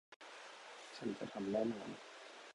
[0.97, 1.89] ฉันจะทำแน่นอน